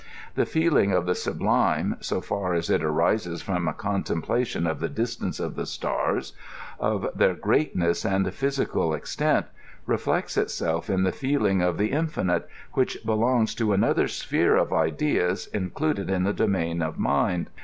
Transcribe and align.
The 0.33 0.47
feeling 0.47 0.91
of 0.93 1.05
the 1.05 1.13
sublime, 1.13 1.95
so 1.99 2.21
far 2.21 2.55
as 2.55 2.71
it 2.71 2.83
arises 2.83 3.43
from 3.43 3.67
a 3.67 3.73
ccmtemplation 3.73 4.67
of 4.67 4.79
the 4.79 4.89
distance 4.89 5.39
of 5.39 5.55
the 5.55 5.67
stars, 5.67 6.33
of 6.79 7.07
their 7.13 7.35
greatness 7.35 8.03
and 8.03 8.33
physical 8.33 8.95
ex 8.95 9.15
tent, 9.15 9.45
reflects 9.85 10.37
itself 10.37 10.89
in 10.89 11.03
the 11.03 11.11
feeling 11.11 11.59
d 11.59 11.71
the 11.73 11.91
infinite, 11.91 12.49
which 12.73 12.97
belongs 13.05 13.53
to 13.53 13.73
another 13.73 14.05
Sj^ere 14.07 14.59
of 14.59 14.73
ideas 14.73 15.45
included 15.53 16.09
in 16.09 16.23
the 16.23 16.33
domain 16.33 16.81
of 16.81 16.97
mind. 16.97 17.51